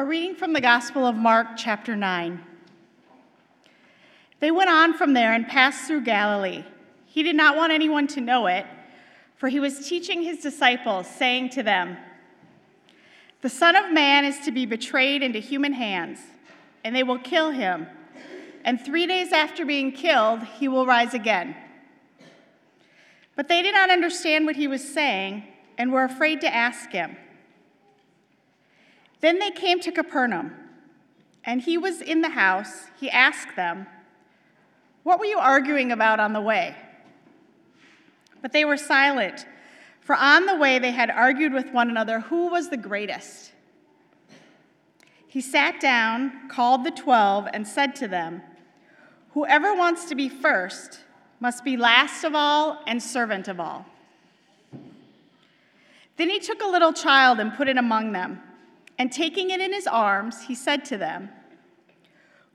A 0.00 0.02
reading 0.02 0.34
from 0.34 0.54
the 0.54 0.62
Gospel 0.62 1.04
of 1.04 1.14
Mark, 1.14 1.58
chapter 1.58 1.94
9. 1.94 2.42
They 4.38 4.50
went 4.50 4.70
on 4.70 4.94
from 4.94 5.12
there 5.12 5.34
and 5.34 5.46
passed 5.46 5.86
through 5.86 6.04
Galilee. 6.04 6.64
He 7.04 7.22
did 7.22 7.36
not 7.36 7.54
want 7.54 7.70
anyone 7.70 8.06
to 8.06 8.22
know 8.22 8.46
it, 8.46 8.64
for 9.36 9.50
he 9.50 9.60
was 9.60 9.86
teaching 9.86 10.22
his 10.22 10.38
disciples, 10.38 11.06
saying 11.06 11.50
to 11.50 11.62
them, 11.62 11.98
The 13.42 13.50
Son 13.50 13.76
of 13.76 13.92
Man 13.92 14.24
is 14.24 14.38
to 14.46 14.50
be 14.50 14.64
betrayed 14.64 15.22
into 15.22 15.38
human 15.38 15.74
hands, 15.74 16.18
and 16.82 16.96
they 16.96 17.02
will 17.02 17.18
kill 17.18 17.50
him, 17.50 17.86
and 18.64 18.80
three 18.80 19.06
days 19.06 19.34
after 19.34 19.66
being 19.66 19.92
killed, 19.92 20.42
he 20.44 20.66
will 20.66 20.86
rise 20.86 21.12
again. 21.12 21.54
But 23.36 23.48
they 23.48 23.60
did 23.60 23.74
not 23.74 23.90
understand 23.90 24.46
what 24.46 24.56
he 24.56 24.66
was 24.66 24.82
saying 24.82 25.44
and 25.76 25.92
were 25.92 26.04
afraid 26.04 26.40
to 26.40 26.54
ask 26.54 26.90
him. 26.90 27.18
Then 29.20 29.38
they 29.38 29.50
came 29.50 29.80
to 29.80 29.92
Capernaum, 29.92 30.54
and 31.44 31.60
he 31.60 31.76
was 31.76 32.00
in 32.00 32.22
the 32.22 32.30
house. 32.30 32.88
He 32.98 33.10
asked 33.10 33.56
them, 33.56 33.86
What 35.02 35.18
were 35.18 35.26
you 35.26 35.38
arguing 35.38 35.92
about 35.92 36.20
on 36.20 36.32
the 36.32 36.40
way? 36.40 36.74
But 38.40 38.52
they 38.52 38.64
were 38.64 38.76
silent, 38.76 39.46
for 40.00 40.16
on 40.16 40.46
the 40.46 40.56
way 40.56 40.78
they 40.78 40.92
had 40.92 41.10
argued 41.10 41.52
with 41.52 41.70
one 41.72 41.90
another 41.90 42.20
who 42.20 42.48
was 42.48 42.70
the 42.70 42.76
greatest. 42.76 43.52
He 45.26 45.40
sat 45.40 45.80
down, 45.80 46.48
called 46.48 46.84
the 46.84 46.90
twelve, 46.90 47.46
and 47.52 47.68
said 47.68 47.94
to 47.96 48.08
them, 48.08 48.42
Whoever 49.34 49.74
wants 49.74 50.06
to 50.06 50.14
be 50.14 50.28
first 50.28 51.00
must 51.38 51.62
be 51.62 51.76
last 51.76 52.24
of 52.24 52.34
all 52.34 52.82
and 52.86 53.02
servant 53.02 53.48
of 53.48 53.60
all. 53.60 53.86
Then 56.16 56.28
he 56.28 56.40
took 56.40 56.62
a 56.62 56.66
little 56.66 56.92
child 56.92 57.38
and 57.38 57.54
put 57.54 57.68
it 57.68 57.76
among 57.76 58.12
them. 58.12 58.42
And 59.00 59.10
taking 59.10 59.48
it 59.48 59.62
in 59.62 59.72
his 59.72 59.86
arms, 59.86 60.42
he 60.42 60.54
said 60.54 60.84
to 60.84 60.98
them, 60.98 61.30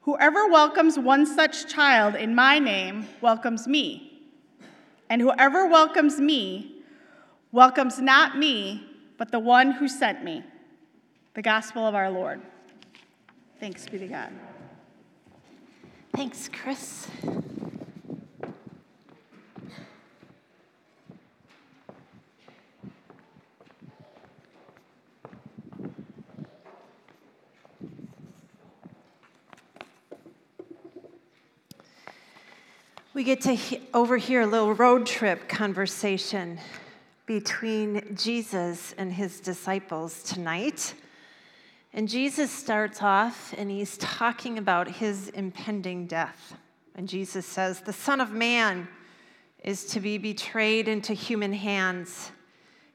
Whoever 0.01 0.47
welcomes 0.47 0.99
one 0.99 1.25
such 1.25 1.67
child 1.67 2.13
in 2.13 2.35
my 2.35 2.59
name 2.59 3.07
welcomes 3.19 3.67
me. 3.67 4.21
And 5.09 5.23
whoever 5.23 5.65
welcomes 5.65 6.19
me 6.19 6.83
welcomes 7.51 7.99
not 7.99 8.37
me, 8.37 8.85
but 9.17 9.31
the 9.31 9.39
one 9.39 9.71
who 9.71 9.87
sent 9.87 10.23
me. 10.23 10.43
The 11.33 11.41
gospel 11.41 11.87
of 11.87 11.95
our 11.95 12.11
Lord. 12.11 12.43
Thanks 13.59 13.89
be 13.89 13.97
to 13.97 14.07
God. 14.07 14.31
Thanks, 16.13 16.47
Chris. 16.47 17.07
We 33.15 33.23
get 33.23 33.39
to 33.43 33.53
he- 33.55 33.79
overhear 33.93 34.41
a 34.41 34.45
little 34.45 34.73
road 34.73 35.05
trip 35.05 35.47
conversation 35.47 36.59
between 37.25 38.13
Jesus 38.13 38.93
and 38.97 39.13
his 39.13 39.39
disciples 39.39 40.21
tonight. 40.21 40.93
And 41.93 42.09
Jesus 42.09 42.51
starts 42.51 43.01
off 43.01 43.55
and 43.57 43.71
he's 43.71 43.97
talking 43.99 44.57
about 44.57 44.89
his 44.89 45.29
impending 45.29 46.07
death. 46.07 46.57
And 46.95 47.07
Jesus 47.07 47.45
says, 47.45 47.79
The 47.79 47.93
Son 47.93 48.19
of 48.19 48.31
Man 48.31 48.85
is 49.63 49.85
to 49.85 50.01
be 50.01 50.17
betrayed 50.17 50.89
into 50.89 51.13
human 51.13 51.53
hands, 51.53 52.33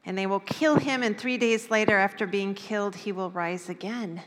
and 0.05 0.19
they 0.19 0.27
will 0.27 0.41
kill 0.41 0.77
him, 0.77 1.03
and 1.03 1.17
three 1.17 1.39
days 1.39 1.71
later, 1.71 1.97
after 1.97 2.27
being 2.27 2.53
killed, 2.53 2.95
he 2.95 3.11
will 3.11 3.31
rise 3.31 3.71
again. 3.71 4.21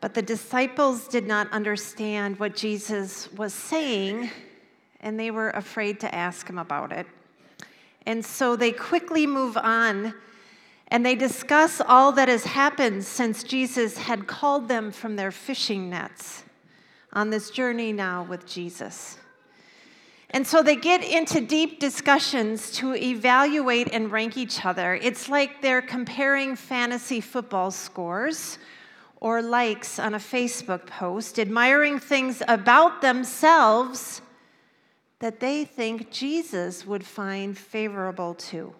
But 0.00 0.14
the 0.14 0.22
disciples 0.22 1.08
did 1.08 1.26
not 1.26 1.50
understand 1.52 2.38
what 2.38 2.54
Jesus 2.54 3.30
was 3.32 3.52
saying, 3.52 4.30
and 5.00 5.18
they 5.18 5.30
were 5.30 5.50
afraid 5.50 6.00
to 6.00 6.14
ask 6.14 6.48
him 6.48 6.58
about 6.58 6.92
it. 6.92 7.06
And 8.06 8.24
so 8.24 8.56
they 8.56 8.72
quickly 8.72 9.26
move 9.26 9.56
on 9.56 10.14
and 10.90 11.04
they 11.04 11.14
discuss 11.14 11.82
all 11.86 12.12
that 12.12 12.28
has 12.28 12.44
happened 12.44 13.04
since 13.04 13.42
Jesus 13.42 13.98
had 13.98 14.26
called 14.26 14.68
them 14.68 14.90
from 14.90 15.16
their 15.16 15.30
fishing 15.30 15.90
nets 15.90 16.44
on 17.12 17.28
this 17.28 17.50
journey 17.50 17.92
now 17.92 18.22
with 18.22 18.46
Jesus. 18.46 19.18
And 20.30 20.46
so 20.46 20.62
they 20.62 20.76
get 20.76 21.04
into 21.04 21.40
deep 21.40 21.80
discussions 21.80 22.70
to 22.72 22.94
evaluate 22.94 23.88
and 23.92 24.10
rank 24.10 24.36
each 24.36 24.64
other. 24.64 24.94
It's 24.94 25.28
like 25.28 25.60
they're 25.60 25.82
comparing 25.82 26.56
fantasy 26.56 27.20
football 27.20 27.70
scores 27.70 28.58
or 29.20 29.42
likes 29.42 29.98
on 29.98 30.14
a 30.14 30.18
Facebook 30.18 30.86
post, 30.86 31.38
admiring 31.38 31.98
things 31.98 32.42
about 32.46 33.02
themselves 33.02 34.22
that 35.18 35.40
they 35.40 35.64
think 35.64 36.10
Jesus 36.10 36.86
would 36.86 37.04
find 37.04 37.58
favorable 37.58 38.34
to. 38.34 38.72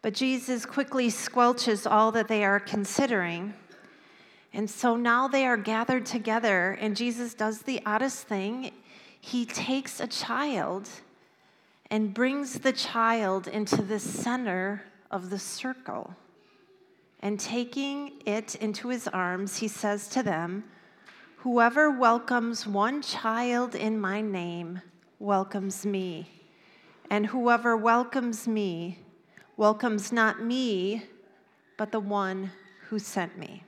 But 0.00 0.14
Jesus 0.14 0.66
quickly 0.66 1.08
squelches 1.08 1.90
all 1.90 2.12
that 2.12 2.28
they 2.28 2.44
are 2.44 2.60
considering. 2.60 3.54
And 4.52 4.68
so 4.68 4.96
now 4.96 5.28
they 5.28 5.46
are 5.46 5.56
gathered 5.56 6.06
together, 6.06 6.72
and 6.80 6.96
Jesus 6.96 7.34
does 7.34 7.62
the 7.62 7.80
oddest 7.86 8.26
thing. 8.26 8.72
He 9.20 9.46
takes 9.46 9.98
a 9.98 10.06
child 10.06 10.88
and 11.90 12.12
brings 12.12 12.58
the 12.60 12.72
child 12.72 13.48
into 13.48 13.82
the 13.82 13.98
center 13.98 14.82
of 15.10 15.30
the 15.30 15.38
circle. 15.38 16.14
And 17.22 17.38
taking 17.38 18.20
it 18.26 18.56
into 18.56 18.88
his 18.88 19.06
arms, 19.08 19.58
he 19.58 19.68
says 19.68 20.08
to 20.08 20.22
them, 20.22 20.64
Whoever 21.38 21.90
welcomes 21.90 22.66
one 22.66 23.00
child 23.00 23.74
in 23.74 23.98
my 23.98 24.20
name 24.20 24.80
welcomes 25.18 25.86
me. 25.86 26.28
And 27.10 27.26
whoever 27.26 27.76
welcomes 27.76 28.46
me 28.48 28.98
welcomes 29.56 30.12
not 30.12 30.42
me, 30.42 31.04
but 31.76 31.92
the 31.92 32.00
one 32.00 32.50
who 32.88 32.98
sent 32.98 33.38
me. 33.38 33.64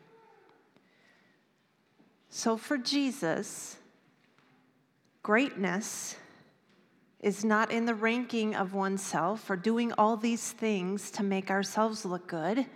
So 2.31 2.57
for 2.57 2.77
Jesus, 2.77 3.77
greatness 5.23 6.17
is 7.21 7.45
not 7.45 7.71
in 7.71 7.87
the 7.87 7.95
ranking 7.95 8.55
of 8.55 8.75
oneself 8.75 9.49
or 9.49 9.57
doing 9.57 9.93
all 9.93 10.17
these 10.17 10.53
things 10.53 11.11
to 11.13 11.23
make 11.23 11.51
ourselves 11.51 12.05
look 12.05 12.27
good, 12.27 12.67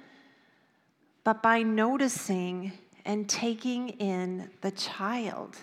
but 1.28 1.43
by 1.43 1.61
noticing 1.61 2.72
and 3.05 3.28
taking 3.28 3.91
in 3.91 4.49
the 4.62 4.71
child. 4.71 5.59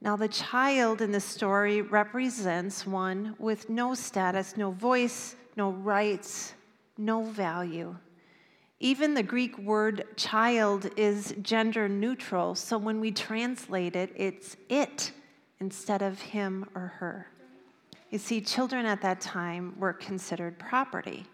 Now, 0.00 0.16
the 0.16 0.28
child 0.28 1.02
in 1.02 1.12
the 1.12 1.20
story 1.20 1.82
represents 1.82 2.86
one 2.86 3.36
with 3.38 3.68
no 3.68 3.92
status, 3.92 4.56
no 4.56 4.70
voice, 4.70 5.36
no 5.58 5.72
rights, 5.72 6.54
no 6.96 7.24
value. 7.24 7.94
Even 8.80 9.12
the 9.12 9.22
Greek 9.22 9.58
word 9.58 10.06
child 10.16 10.88
is 10.96 11.34
gender 11.42 11.86
neutral, 11.86 12.54
so 12.54 12.78
when 12.78 12.98
we 12.98 13.10
translate 13.10 13.94
it, 13.94 14.10
it's 14.16 14.56
it 14.70 15.12
instead 15.60 16.00
of 16.00 16.18
him 16.18 16.64
or 16.74 16.94
her. 16.98 17.26
You 18.08 18.16
see, 18.16 18.40
children 18.40 18.86
at 18.86 19.02
that 19.02 19.20
time 19.20 19.74
were 19.78 19.92
considered 19.92 20.58
property. 20.58 21.26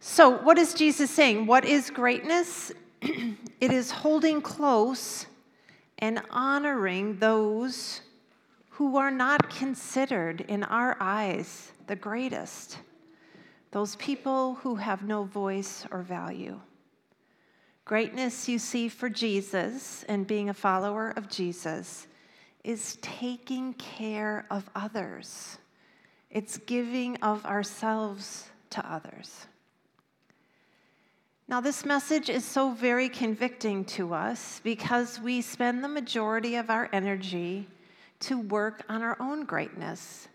So, 0.00 0.28
what 0.28 0.58
is 0.58 0.74
Jesus 0.74 1.10
saying? 1.10 1.46
What 1.46 1.64
is 1.64 1.90
greatness? 1.90 2.72
it 3.02 3.72
is 3.72 3.90
holding 3.90 4.40
close 4.40 5.26
and 5.98 6.22
honoring 6.30 7.18
those 7.18 8.00
who 8.70 8.96
are 8.96 9.10
not 9.10 9.50
considered 9.50 10.42
in 10.42 10.62
our 10.62 10.96
eyes 11.00 11.72
the 11.88 11.96
greatest, 11.96 12.78
those 13.72 13.96
people 13.96 14.54
who 14.56 14.76
have 14.76 15.02
no 15.02 15.24
voice 15.24 15.84
or 15.90 16.02
value. 16.02 16.60
Greatness, 17.84 18.48
you 18.48 18.58
see, 18.58 18.88
for 18.88 19.08
Jesus 19.08 20.04
and 20.08 20.26
being 20.26 20.48
a 20.48 20.54
follower 20.54 21.10
of 21.16 21.28
Jesus 21.28 22.06
is 22.62 22.98
taking 23.00 23.72
care 23.74 24.46
of 24.50 24.68
others. 24.76 25.58
It's 26.30 26.58
giving 26.58 27.16
of 27.16 27.44
ourselves 27.46 28.48
to 28.70 28.92
others. 28.92 29.46
Now, 31.50 31.62
this 31.62 31.86
message 31.86 32.28
is 32.28 32.44
so 32.44 32.72
very 32.72 33.08
convicting 33.08 33.86
to 33.86 34.12
us 34.12 34.60
because 34.62 35.18
we 35.18 35.40
spend 35.40 35.82
the 35.82 35.88
majority 35.88 36.56
of 36.56 36.68
our 36.68 36.90
energy 36.92 37.66
to 38.20 38.38
work 38.38 38.82
on 38.90 39.00
our 39.00 39.16
own 39.18 39.46
greatness. 39.46 40.28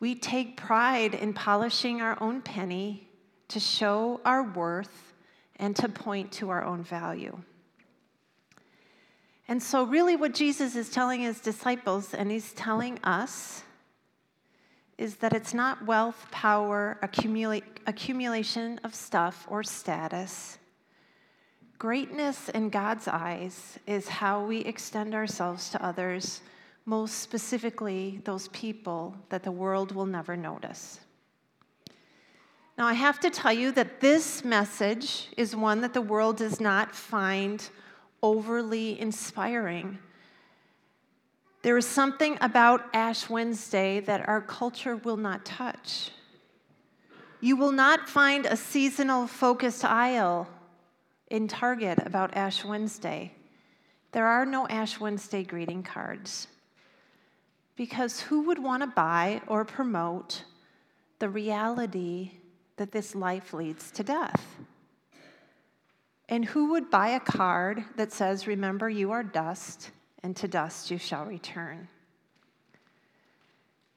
We 0.00 0.14
take 0.14 0.56
pride 0.56 1.12
in 1.14 1.34
polishing 1.34 2.00
our 2.00 2.16
own 2.22 2.40
penny 2.40 3.10
to 3.48 3.60
show 3.60 4.22
our 4.24 4.42
worth 4.42 5.12
and 5.56 5.76
to 5.76 5.88
point 5.90 6.32
to 6.32 6.48
our 6.48 6.64
own 6.64 6.82
value. 6.82 7.38
And 9.48 9.62
so, 9.62 9.84
really, 9.84 10.16
what 10.16 10.32
Jesus 10.32 10.76
is 10.76 10.88
telling 10.88 11.20
his 11.20 11.40
disciples 11.40 12.14
and 12.14 12.30
he's 12.30 12.54
telling 12.54 12.98
us 13.04 13.64
is 14.98 15.16
that 15.16 15.32
it's 15.32 15.54
not 15.54 15.86
wealth, 15.86 16.26
power, 16.30 16.98
accumula- 17.02 17.62
accumulation 17.86 18.80
of 18.82 18.94
stuff, 18.94 19.46
or 19.48 19.62
status. 19.62 20.58
Greatness 21.78 22.48
in 22.48 22.68
God's 22.68 23.06
eyes 23.06 23.78
is 23.86 24.08
how 24.08 24.44
we 24.44 24.58
extend 24.58 25.14
ourselves 25.14 25.70
to 25.70 25.84
others, 25.84 26.40
most 26.84 27.20
specifically 27.20 28.20
those 28.24 28.48
people 28.48 29.14
that 29.28 29.44
the 29.44 29.52
world 29.52 29.92
will 29.92 30.06
never 30.06 30.36
notice. 30.36 30.98
Now, 32.76 32.86
I 32.86 32.94
have 32.94 33.20
to 33.20 33.30
tell 33.30 33.52
you 33.52 33.70
that 33.72 34.00
this 34.00 34.44
message 34.44 35.28
is 35.36 35.54
one 35.54 35.80
that 35.80 35.94
the 35.94 36.00
world 36.00 36.36
does 36.38 36.60
not 36.60 36.94
find 36.94 37.68
overly 38.22 39.00
inspiring. 39.00 39.98
There 41.68 41.76
is 41.76 41.86
something 41.86 42.38
about 42.40 42.86
Ash 42.94 43.28
Wednesday 43.28 44.00
that 44.00 44.26
our 44.26 44.40
culture 44.40 44.96
will 44.96 45.18
not 45.18 45.44
touch. 45.44 46.12
You 47.42 47.56
will 47.56 47.72
not 47.72 48.08
find 48.08 48.46
a 48.46 48.56
seasonal 48.56 49.26
focused 49.26 49.84
aisle 49.84 50.48
in 51.26 51.46
Target 51.46 51.98
about 52.06 52.34
Ash 52.34 52.64
Wednesday. 52.64 53.34
There 54.12 54.24
are 54.24 54.46
no 54.46 54.66
Ash 54.68 54.98
Wednesday 54.98 55.44
greeting 55.44 55.82
cards. 55.82 56.48
Because 57.76 58.18
who 58.18 58.44
would 58.44 58.62
want 58.62 58.82
to 58.82 58.86
buy 58.86 59.42
or 59.46 59.66
promote 59.66 60.44
the 61.18 61.28
reality 61.28 62.30
that 62.78 62.92
this 62.92 63.14
life 63.14 63.52
leads 63.52 63.90
to 63.90 64.02
death? 64.02 64.56
And 66.30 66.46
who 66.46 66.70
would 66.70 66.88
buy 66.90 67.08
a 67.08 67.20
card 67.20 67.84
that 67.96 68.10
says, 68.10 68.46
Remember, 68.46 68.88
you 68.88 69.10
are 69.10 69.22
dust, 69.22 69.90
and 70.22 70.36
to 70.36 70.48
dust 70.48 70.90
you 70.90 70.98
shall 70.98 71.24
return? 71.24 71.88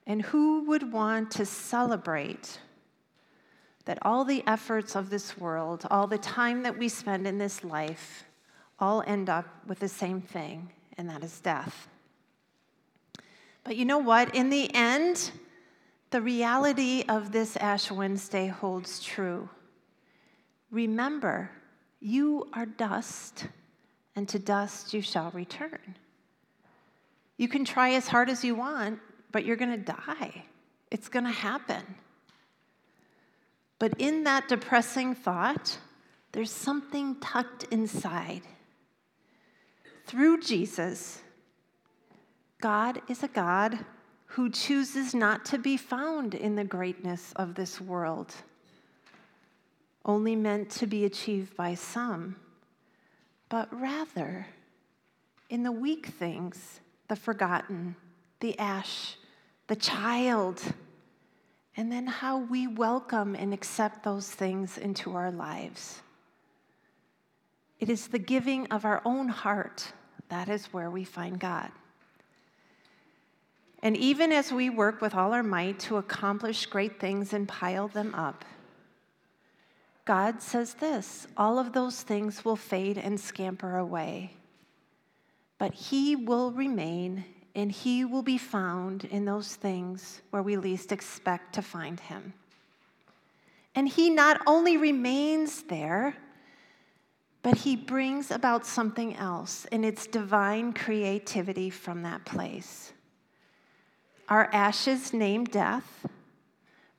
And 0.07 0.21
who 0.21 0.65
would 0.65 0.91
want 0.91 1.31
to 1.31 1.45
celebrate 1.45 2.59
that 3.85 3.99
all 4.01 4.25
the 4.25 4.43
efforts 4.47 4.95
of 4.95 5.09
this 5.09 5.37
world, 5.37 5.85
all 5.89 6.07
the 6.07 6.17
time 6.17 6.63
that 6.63 6.77
we 6.77 6.89
spend 6.89 7.27
in 7.27 7.37
this 7.37 7.63
life, 7.63 8.25
all 8.79 9.03
end 9.05 9.29
up 9.29 9.47
with 9.67 9.79
the 9.79 9.87
same 9.87 10.21
thing, 10.21 10.69
and 10.97 11.09
that 11.09 11.23
is 11.23 11.39
death? 11.39 11.87
But 13.63 13.75
you 13.75 13.85
know 13.85 13.99
what? 13.99 14.35
In 14.35 14.49
the 14.49 14.73
end, 14.73 15.31
the 16.09 16.21
reality 16.21 17.03
of 17.07 17.31
this 17.31 17.55
Ash 17.57 17.91
Wednesday 17.91 18.47
holds 18.47 19.01
true. 19.01 19.49
Remember, 20.71 21.51
you 21.99 22.47
are 22.53 22.65
dust, 22.65 23.47
and 24.15 24.27
to 24.29 24.39
dust 24.39 24.93
you 24.93 25.01
shall 25.01 25.31
return. 25.31 25.95
You 27.41 27.47
can 27.47 27.65
try 27.65 27.93
as 27.93 28.07
hard 28.07 28.29
as 28.29 28.43
you 28.43 28.53
want, 28.53 28.99
but 29.31 29.45
you're 29.45 29.55
going 29.55 29.71
to 29.71 29.93
die. 29.93 30.43
It's 30.91 31.09
going 31.09 31.25
to 31.25 31.31
happen. 31.31 31.81
But 33.79 33.95
in 33.97 34.25
that 34.25 34.47
depressing 34.47 35.15
thought, 35.15 35.75
there's 36.33 36.51
something 36.51 37.15
tucked 37.19 37.63
inside. 37.71 38.43
Through 40.05 40.41
Jesus, 40.41 41.23
God 42.61 43.01
is 43.09 43.23
a 43.23 43.27
God 43.27 43.85
who 44.27 44.51
chooses 44.51 45.15
not 45.15 45.43
to 45.45 45.57
be 45.57 45.77
found 45.77 46.35
in 46.35 46.55
the 46.55 46.63
greatness 46.63 47.33
of 47.37 47.55
this 47.55 47.81
world, 47.81 48.35
only 50.05 50.35
meant 50.35 50.69
to 50.73 50.85
be 50.85 51.05
achieved 51.05 51.57
by 51.57 51.73
some, 51.73 52.35
but 53.49 53.67
rather 53.73 54.45
in 55.49 55.63
the 55.63 55.71
weak 55.71 56.05
things, 56.05 56.81
the 57.11 57.15
forgotten, 57.17 57.93
the 58.39 58.57
ash, 58.57 59.17
the 59.67 59.75
child, 59.75 60.61
and 61.75 61.91
then 61.91 62.07
how 62.07 62.37
we 62.37 62.67
welcome 62.67 63.35
and 63.35 63.53
accept 63.53 64.01
those 64.01 64.31
things 64.31 64.77
into 64.77 65.13
our 65.13 65.29
lives. 65.29 66.01
It 67.81 67.89
is 67.89 68.07
the 68.07 68.17
giving 68.17 68.65
of 68.67 68.85
our 68.85 69.01
own 69.03 69.27
heart 69.27 69.91
that 70.29 70.47
is 70.47 70.67
where 70.67 70.89
we 70.89 71.03
find 71.03 71.37
God. 71.37 71.69
And 73.83 73.97
even 73.97 74.31
as 74.31 74.53
we 74.53 74.69
work 74.69 75.01
with 75.01 75.13
all 75.13 75.33
our 75.33 75.43
might 75.43 75.79
to 75.79 75.97
accomplish 75.97 76.65
great 76.65 76.97
things 76.97 77.33
and 77.33 77.45
pile 77.45 77.89
them 77.89 78.15
up, 78.15 78.45
God 80.05 80.41
says 80.41 80.75
this 80.75 81.27
all 81.35 81.59
of 81.59 81.73
those 81.73 82.03
things 82.03 82.45
will 82.45 82.55
fade 82.55 82.97
and 82.97 83.19
scamper 83.19 83.75
away, 83.75 84.37
but 85.61 85.75
He 85.75 86.15
will 86.15 86.51
remain 86.51 87.23
and 87.53 87.71
He 87.71 88.03
will 88.03 88.23
be 88.23 88.39
found 88.39 89.03
in 89.03 89.25
those 89.25 89.55
things 89.55 90.23
where 90.31 90.41
we 90.41 90.57
least 90.57 90.91
expect 90.91 91.53
to 91.53 91.61
find 91.61 91.99
Him. 91.99 92.33
And 93.75 93.87
He 93.87 94.09
not 94.09 94.41
only 94.47 94.77
remains 94.77 95.61
there, 95.61 96.15
but 97.43 97.57
He 97.57 97.75
brings 97.75 98.31
about 98.31 98.65
something 98.65 99.15
else, 99.17 99.67
and 99.71 99.85
it's 99.85 100.07
divine 100.07 100.73
creativity 100.73 101.69
from 101.69 102.01
that 102.01 102.25
place. 102.25 102.91
Our 104.29 104.49
ashes 104.51 105.13
name 105.13 105.43
death, 105.45 106.07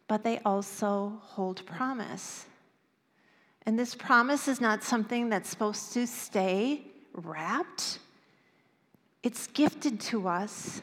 but 0.07 0.23
they 0.23 0.39
also 0.45 1.19
hold 1.21 1.67
promise. 1.67 2.47
And 3.67 3.77
this 3.77 3.97
promise 3.97 4.47
is 4.47 4.61
not 4.61 4.85
something 4.85 5.31
that's 5.31 5.51
supposed 5.51 5.93
to 5.95 6.07
stay 6.07 6.83
wrapped, 7.13 7.99
it's 9.23 9.47
gifted 9.49 10.01
to 10.01 10.29
us 10.29 10.83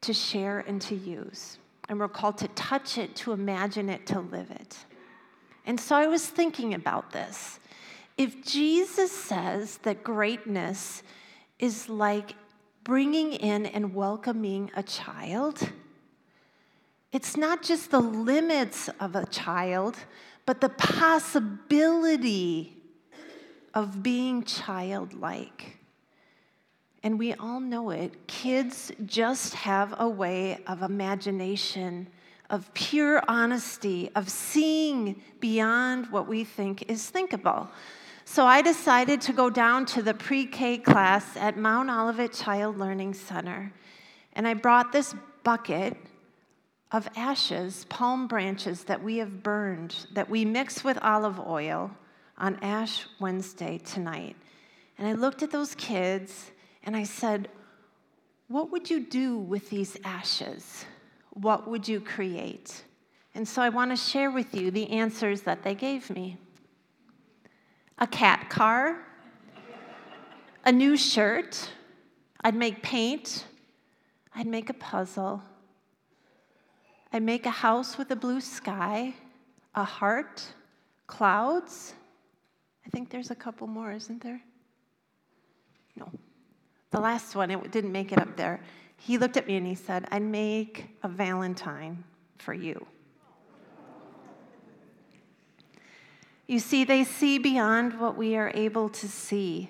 to 0.00 0.12
share 0.12 0.60
and 0.60 0.80
to 0.82 0.94
use. 0.94 1.58
And 1.88 2.00
we're 2.00 2.08
called 2.08 2.38
to 2.38 2.48
touch 2.48 2.98
it, 2.98 3.14
to 3.16 3.32
imagine 3.32 3.88
it, 3.88 4.06
to 4.06 4.20
live 4.20 4.50
it. 4.50 4.76
And 5.66 5.80
so 5.80 5.96
I 5.96 6.06
was 6.06 6.26
thinking 6.26 6.74
about 6.74 7.12
this. 7.12 7.58
If 8.16 8.44
Jesus 8.44 9.12
says 9.12 9.78
that 9.78 10.02
greatness 10.02 11.02
is 11.58 11.88
like 11.88 12.34
bringing 12.84 13.32
in 13.32 13.66
and 13.66 13.94
welcoming 13.94 14.70
a 14.76 14.82
child, 14.82 15.70
it's 17.12 17.36
not 17.36 17.62
just 17.62 17.90
the 17.90 18.00
limits 18.00 18.88
of 19.00 19.16
a 19.16 19.26
child, 19.26 19.96
but 20.44 20.60
the 20.60 20.68
possibility 20.68 22.76
of 23.74 24.02
being 24.02 24.44
childlike. 24.44 25.78
And 27.06 27.20
we 27.20 27.34
all 27.34 27.60
know 27.60 27.90
it. 27.90 28.26
Kids 28.26 28.90
just 29.04 29.54
have 29.54 29.94
a 30.00 30.08
way 30.08 30.58
of 30.66 30.82
imagination, 30.82 32.08
of 32.50 32.74
pure 32.74 33.22
honesty, 33.28 34.10
of 34.16 34.28
seeing 34.28 35.22
beyond 35.38 36.10
what 36.10 36.26
we 36.26 36.42
think 36.42 36.90
is 36.90 37.08
thinkable. 37.08 37.70
So 38.24 38.44
I 38.44 38.60
decided 38.60 39.20
to 39.20 39.32
go 39.32 39.48
down 39.48 39.86
to 39.86 40.02
the 40.02 40.14
pre 40.14 40.46
K 40.46 40.78
class 40.78 41.36
at 41.36 41.56
Mount 41.56 41.90
Olivet 41.90 42.32
Child 42.32 42.76
Learning 42.76 43.14
Center. 43.14 43.72
And 44.32 44.48
I 44.48 44.54
brought 44.54 44.90
this 44.90 45.14
bucket 45.44 45.96
of 46.90 47.08
ashes, 47.14 47.86
palm 47.88 48.26
branches 48.26 48.82
that 48.82 49.00
we 49.00 49.18
have 49.18 49.44
burned, 49.44 50.08
that 50.14 50.28
we 50.28 50.44
mix 50.44 50.82
with 50.82 50.98
olive 51.02 51.38
oil 51.38 51.92
on 52.36 52.56
Ash 52.62 53.06
Wednesday 53.20 53.78
tonight. 53.78 54.34
And 54.98 55.06
I 55.06 55.12
looked 55.12 55.44
at 55.44 55.52
those 55.52 55.76
kids 55.76 56.50
and 56.86 56.96
I 56.96 57.02
said, 57.02 57.48
What 58.48 58.70
would 58.70 58.88
you 58.88 59.00
do 59.00 59.36
with 59.36 59.68
these 59.68 59.96
ashes? 60.04 60.86
What 61.30 61.68
would 61.68 61.86
you 61.86 62.00
create? 62.00 62.84
And 63.34 63.46
so 63.46 63.60
I 63.60 63.68
want 63.68 63.90
to 63.90 63.96
share 63.96 64.30
with 64.30 64.54
you 64.54 64.70
the 64.70 64.88
answers 64.90 65.42
that 65.42 65.62
they 65.62 65.74
gave 65.74 66.08
me 66.08 66.38
a 67.98 68.06
cat 68.06 68.48
car, 68.48 68.98
a 70.64 70.72
new 70.72 70.96
shirt, 70.96 71.70
I'd 72.42 72.54
make 72.54 72.82
paint, 72.82 73.46
I'd 74.34 74.46
make 74.46 74.70
a 74.70 74.74
puzzle, 74.74 75.42
I'd 77.12 77.22
make 77.22 77.46
a 77.46 77.50
house 77.50 77.98
with 77.98 78.10
a 78.10 78.16
blue 78.16 78.40
sky, 78.40 79.14
a 79.74 79.84
heart, 79.84 80.42
clouds. 81.06 81.94
I 82.86 82.90
think 82.90 83.10
there's 83.10 83.30
a 83.30 83.34
couple 83.34 83.66
more, 83.66 83.92
isn't 83.92 84.22
there? 84.22 84.42
No. 85.96 86.10
The 86.96 87.02
last 87.02 87.36
one, 87.36 87.50
it 87.50 87.70
didn't 87.70 87.92
make 87.92 88.10
it 88.10 88.18
up 88.18 88.36
there. 88.38 88.58
He 88.96 89.18
looked 89.18 89.36
at 89.36 89.46
me 89.46 89.56
and 89.56 89.66
he 89.66 89.74
said, 89.74 90.08
I'd 90.10 90.22
make 90.22 90.86
a 91.02 91.08
Valentine 91.08 92.04
for 92.38 92.54
you. 92.54 92.86
You 96.46 96.58
see, 96.58 96.84
they 96.84 97.04
see 97.04 97.36
beyond 97.36 98.00
what 98.00 98.16
we 98.16 98.34
are 98.34 98.50
able 98.54 98.88
to 98.88 99.08
see. 99.08 99.68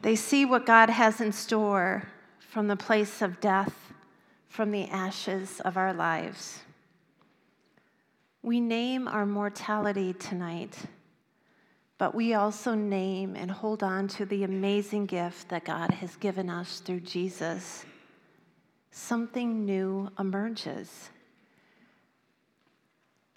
They 0.00 0.16
see 0.16 0.46
what 0.46 0.64
God 0.64 0.88
has 0.88 1.20
in 1.20 1.32
store 1.32 2.04
from 2.38 2.66
the 2.66 2.76
place 2.76 3.20
of 3.20 3.38
death, 3.38 3.92
from 4.48 4.70
the 4.70 4.88
ashes 4.88 5.60
of 5.66 5.76
our 5.76 5.92
lives. 5.92 6.60
We 8.42 8.58
name 8.58 9.06
our 9.06 9.26
mortality 9.26 10.14
tonight, 10.14 10.78
but 12.00 12.14
we 12.14 12.32
also 12.32 12.74
name 12.74 13.36
and 13.36 13.50
hold 13.50 13.82
on 13.82 14.08
to 14.08 14.24
the 14.24 14.42
amazing 14.42 15.04
gift 15.04 15.50
that 15.50 15.66
God 15.66 15.90
has 15.90 16.16
given 16.16 16.48
us 16.48 16.80
through 16.80 17.00
Jesus. 17.00 17.84
something 18.90 19.66
new 19.66 20.10
emerges. 20.18 21.10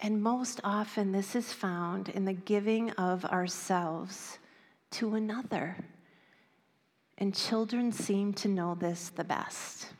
And 0.00 0.22
most 0.22 0.60
often, 0.64 1.12
this 1.12 1.36
is 1.36 1.52
found 1.52 2.08
in 2.08 2.24
the 2.24 2.32
giving 2.32 2.90
of 2.92 3.24
ourselves 3.26 4.38
to 4.92 5.14
another. 5.14 5.76
And 7.18 7.34
children 7.34 7.92
seem 7.92 8.32
to 8.34 8.48
know 8.48 8.74
this 8.74 9.10
the 9.10 9.24
best. 9.24 9.93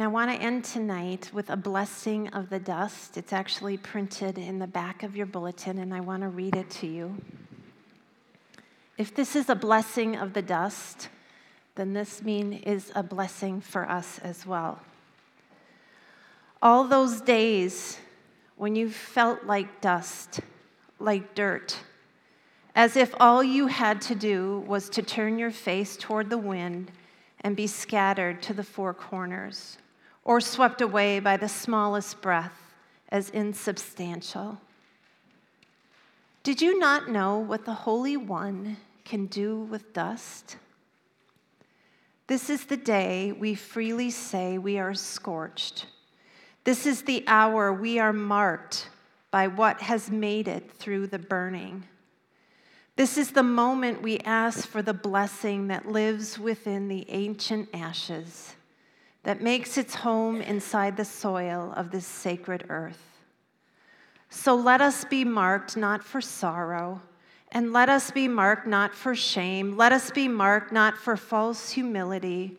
And 0.00 0.06
I 0.06 0.12
want 0.12 0.30
to 0.30 0.42
end 0.42 0.64
tonight 0.64 1.28
with 1.30 1.50
a 1.50 1.58
blessing 1.58 2.28
of 2.28 2.48
the 2.48 2.58
dust. 2.58 3.18
It's 3.18 3.34
actually 3.34 3.76
printed 3.76 4.38
in 4.38 4.58
the 4.58 4.66
back 4.66 5.02
of 5.02 5.14
your 5.14 5.26
bulletin, 5.26 5.76
and 5.76 5.92
I 5.92 6.00
want 6.00 6.22
to 6.22 6.28
read 6.30 6.56
it 6.56 6.70
to 6.70 6.86
you. 6.86 7.18
If 8.96 9.14
this 9.14 9.36
is 9.36 9.50
a 9.50 9.54
blessing 9.54 10.16
of 10.16 10.32
the 10.32 10.40
dust, 10.40 11.10
then 11.74 11.92
this 11.92 12.22
mean 12.22 12.54
is 12.54 12.90
a 12.94 13.02
blessing 13.02 13.60
for 13.60 13.86
us 13.90 14.18
as 14.20 14.46
well. 14.46 14.80
All 16.62 16.84
those 16.84 17.20
days 17.20 17.98
when 18.56 18.74
you 18.74 18.88
felt 18.88 19.44
like 19.44 19.82
dust, 19.82 20.40
like 20.98 21.34
dirt, 21.34 21.76
as 22.74 22.96
if 22.96 23.14
all 23.20 23.44
you 23.44 23.66
had 23.66 24.00
to 24.00 24.14
do 24.14 24.64
was 24.66 24.88
to 24.88 25.02
turn 25.02 25.38
your 25.38 25.50
face 25.50 25.98
toward 25.98 26.30
the 26.30 26.38
wind 26.38 26.90
and 27.42 27.54
be 27.54 27.66
scattered 27.66 28.40
to 28.40 28.54
the 28.54 28.64
four 28.64 28.94
corners, 28.94 29.76
or 30.30 30.40
swept 30.40 30.80
away 30.80 31.18
by 31.18 31.36
the 31.36 31.48
smallest 31.48 32.20
breath 32.20 32.56
as 33.08 33.30
insubstantial. 33.30 34.60
Did 36.44 36.62
you 36.62 36.78
not 36.78 37.10
know 37.10 37.38
what 37.38 37.64
the 37.64 37.74
Holy 37.74 38.16
One 38.16 38.76
can 39.04 39.26
do 39.26 39.62
with 39.62 39.92
dust? 39.92 40.56
This 42.28 42.48
is 42.48 42.64
the 42.64 42.76
day 42.76 43.32
we 43.32 43.56
freely 43.56 44.08
say 44.08 44.56
we 44.56 44.78
are 44.78 44.94
scorched. 44.94 45.86
This 46.62 46.86
is 46.86 47.02
the 47.02 47.24
hour 47.26 47.72
we 47.72 47.98
are 47.98 48.12
marked 48.12 48.88
by 49.32 49.48
what 49.48 49.80
has 49.80 50.12
made 50.12 50.46
it 50.46 50.70
through 50.70 51.08
the 51.08 51.18
burning. 51.18 51.82
This 52.94 53.18
is 53.18 53.32
the 53.32 53.42
moment 53.42 54.00
we 54.00 54.20
ask 54.20 54.68
for 54.68 54.80
the 54.80 54.94
blessing 54.94 55.66
that 55.66 55.88
lives 55.88 56.38
within 56.38 56.86
the 56.86 57.04
ancient 57.10 57.68
ashes, 57.74 58.54
that 59.22 59.42
makes 59.42 59.76
its 59.76 59.94
home 59.94 60.40
inside 60.40 60.96
the 60.96 61.04
soil 61.04 61.72
of 61.76 61.90
this 61.90 62.06
sacred 62.06 62.64
earth. 62.68 63.18
So 64.28 64.54
let 64.54 64.80
us 64.80 65.04
be 65.04 65.24
marked 65.24 65.76
not 65.76 66.02
for 66.02 66.20
sorrow, 66.20 67.00
and 67.52 67.72
let 67.72 67.88
us 67.88 68.10
be 68.10 68.28
marked 68.28 68.66
not 68.66 68.94
for 68.94 69.14
shame, 69.14 69.76
let 69.76 69.92
us 69.92 70.10
be 70.10 70.28
marked 70.28 70.72
not 70.72 70.96
for 70.96 71.16
false 71.16 71.70
humility 71.70 72.56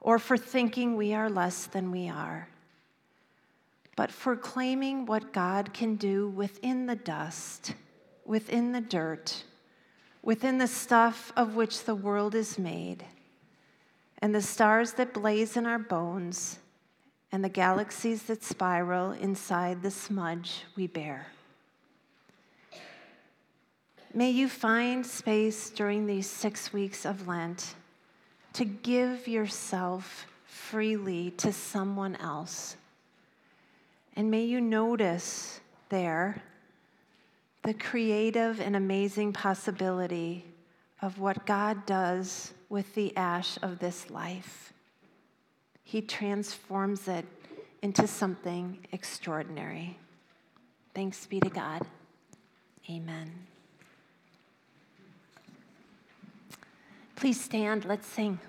or 0.00 0.18
for 0.18 0.36
thinking 0.38 0.96
we 0.96 1.12
are 1.12 1.28
less 1.28 1.66
than 1.66 1.90
we 1.90 2.08
are, 2.08 2.48
but 3.94 4.10
for 4.10 4.36
claiming 4.36 5.04
what 5.04 5.32
God 5.32 5.74
can 5.74 5.96
do 5.96 6.28
within 6.28 6.86
the 6.86 6.96
dust, 6.96 7.74
within 8.24 8.72
the 8.72 8.80
dirt 8.80 9.44
within 10.26 10.58
the 10.58 10.66
stuff 10.66 11.32
of 11.36 11.54
which 11.54 11.84
the 11.84 11.94
world 11.94 12.34
is 12.34 12.58
made, 12.58 13.04
and 14.18 14.34
the 14.34 14.42
stars 14.42 14.92
that 14.92 15.14
blaze 15.14 15.56
in 15.56 15.66
our 15.66 15.78
bones, 15.78 16.58
and 17.32 17.44
the 17.44 17.48
galaxies 17.48 18.22
that 18.24 18.42
spiral 18.42 19.12
inside 19.12 19.82
the 19.82 19.90
smudge 19.90 20.64
we 20.76 20.86
bear. 20.86 21.26
May 24.14 24.30
you 24.30 24.48
find 24.48 25.04
space 25.04 25.68
during 25.68 26.06
these 26.06 26.26
six 26.26 26.72
weeks 26.72 27.04
of 27.04 27.28
Lent 27.28 27.74
to 28.54 28.64
give 28.64 29.28
yourself 29.28 30.26
freely 30.46 31.32
to 31.32 31.52
someone 31.52 32.16
else. 32.16 32.76
And 34.14 34.30
may 34.30 34.44
you 34.44 34.62
notice 34.62 35.60
there 35.90 36.42
the 37.62 37.74
creative 37.74 38.60
and 38.60 38.74
amazing 38.74 39.34
possibility 39.34 40.46
of 41.06 41.20
what 41.20 41.46
God 41.46 41.86
does 41.86 42.52
with 42.68 42.92
the 42.96 43.16
ash 43.16 43.58
of 43.62 43.78
this 43.78 44.10
life. 44.10 44.72
He 45.84 46.02
transforms 46.02 47.06
it 47.06 47.24
into 47.80 48.08
something 48.08 48.78
extraordinary. 48.90 49.98
Thanks 50.96 51.24
be 51.24 51.38
to 51.38 51.48
God. 51.48 51.86
Amen. 52.90 53.30
Please 57.14 57.40
stand, 57.40 57.84
let's 57.84 58.08
sing. 58.08 58.40